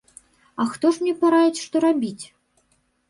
А 0.63 0.65
хто 0.71 0.89
ж 0.95 1.05
мне 1.05 1.13
параіць, 1.21 1.63
што 1.67 1.75
рабіць? 1.85 2.25